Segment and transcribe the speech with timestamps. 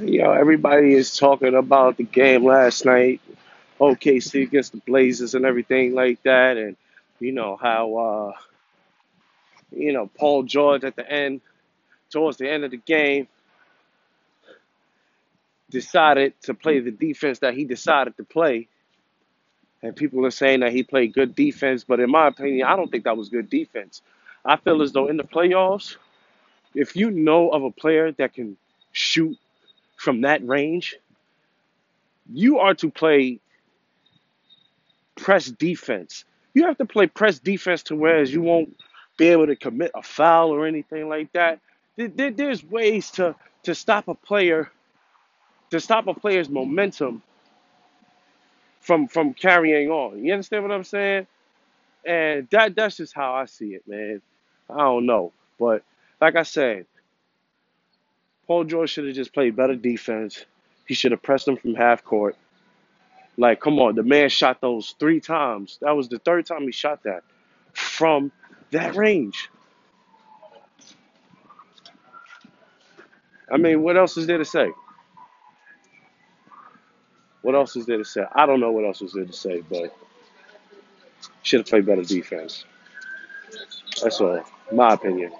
[0.00, 3.20] You know, everybody is talking about the game last night,
[3.78, 6.76] OKC against the Blazers and everything like that, and
[7.20, 8.32] you know how uh,
[9.70, 11.42] you know Paul George at the end,
[12.10, 13.28] towards the end of the game,
[15.70, 18.66] decided to play the defense that he decided to play,
[19.80, 22.90] and people are saying that he played good defense, but in my opinion, I don't
[22.90, 24.02] think that was good defense.
[24.44, 25.96] I feel as though in the playoffs,
[26.74, 28.56] if you know of a player that can
[28.90, 29.38] shoot
[30.04, 30.96] from that range,
[32.32, 33.40] you are to play
[35.16, 36.24] press defense.
[36.54, 38.76] You have to play press defense to whereas you won't
[39.18, 41.60] be able to commit a foul or anything like that.
[41.96, 44.70] There- there- There's ways to to stop a player
[45.70, 47.22] to stop a player's momentum
[48.80, 50.24] from from carrying on.
[50.24, 51.26] You understand what I'm saying?
[52.06, 54.22] And that that's just how I see it, man.
[54.70, 55.84] I don't know, but
[56.20, 56.86] like I said,
[58.46, 60.44] Paul George should have just played better defense.
[60.86, 62.36] He should have pressed him from half court.
[63.36, 65.78] Like, come on, the man shot those three times.
[65.80, 67.24] That was the third time he shot that
[67.72, 68.30] from
[68.70, 69.50] that range.
[73.50, 74.70] I mean, what else is there to say?
[77.42, 78.24] What else is there to say?
[78.32, 79.94] I don't know what else is there to say, but
[81.42, 82.64] should have played better defense.
[84.02, 84.42] That's all.
[84.72, 85.32] My opinion.